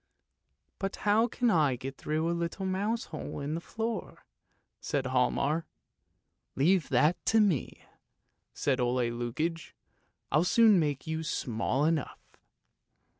"But 0.79 0.95
how 1.05 1.27
can 1.27 1.51
I 1.51 1.75
get 1.75 1.95
through 1.95 2.27
a 2.27 2.33
little 2.33 2.65
mouse 2.65 3.03
hole 3.13 3.39
in 3.39 3.53
the 3.53 3.61
floor?" 3.61 4.25
said 4.81 5.05
Hialmar." 5.05 5.67
Leave 6.55 6.89
that 6.89 7.23
to 7.27 7.39
me," 7.39 7.83
said 8.51 8.79
Ole 8.79 9.11
Lukoie;" 9.11 9.73
I'll 10.31 10.43
soon 10.43 10.79
make 10.79 11.05
you 11.05 11.21
small 11.21 11.85
enough! 11.85 12.17